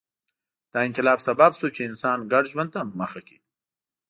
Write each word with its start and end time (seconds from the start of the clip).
دا 0.71 0.79
انقلاب 0.87 1.19
سبب 1.27 1.51
شو 1.59 1.67
چې 1.75 1.81
انسان 1.89 2.17
ګډ 2.31 2.43
ژوند 2.51 2.69
ته 2.75 2.81
مخه 2.99 3.21
کړي 3.27 3.37